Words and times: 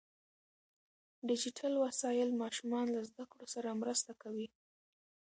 ډیجیټل 1.27 1.73
وسایل 1.85 2.29
ماشومان 2.41 2.85
له 2.95 3.01
زده 3.09 3.23
کړو 3.31 3.45
سره 3.53 3.79
مرسته 3.81 4.11
کوي. 4.21 4.47